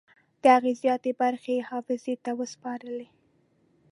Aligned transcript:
د 0.41 0.43
هغه 0.55 0.71
زیاتې 0.81 1.11
برخې 1.21 1.53
یې 1.57 1.67
حافظې 1.69 2.15
ته 2.23 2.31
وسپارلې. 2.39 3.07